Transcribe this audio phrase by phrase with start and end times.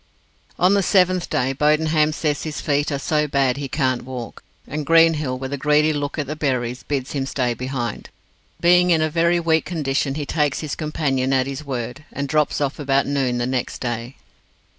[0.57, 4.83] On the seventh day, Bodenham says his feet are so bad he can't walk, and
[4.83, 8.09] Greenhill, with a greedy look at the berries, bids him stay behind.
[8.59, 12.59] Being in a very weak condition, he takes his companion at his word, and drops
[12.59, 14.15] off about noon the next day.